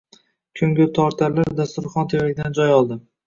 [0.59, 2.99] Ko‘ngiltortarlar dasturxon tevaragidan joy oldi.